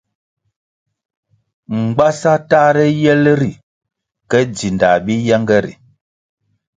[1.81, 3.51] Mgbasa tahre yel ri
[4.29, 5.73] ke dzindah bi yenge ri.